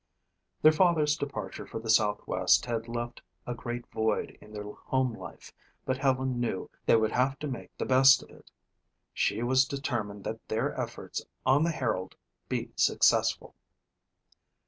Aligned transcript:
Their 0.63 0.71
father's 0.71 1.15
departure 1.15 1.67
for 1.67 1.77
the 1.79 1.87
southwest 1.91 2.65
had 2.65 2.87
left 2.87 3.21
a 3.45 3.53
great 3.53 3.85
void 3.91 4.35
in 4.41 4.51
their 4.51 4.63
home 4.71 5.13
life 5.13 5.53
but 5.85 5.97
Helen 5.97 6.39
knew 6.39 6.71
they 6.87 6.95
would 6.95 7.11
have 7.11 7.37
to 7.37 7.47
make 7.47 7.77
the 7.77 7.85
best 7.85 8.23
of 8.23 8.31
it. 8.31 8.49
She 9.13 9.43
was 9.43 9.63
determined 9.65 10.23
that 10.23 10.47
their 10.47 10.73
efforts 10.73 11.21
on 11.45 11.63
the 11.63 11.69
Herald 11.71 12.15
be 12.49 12.71
successful. 12.75 13.53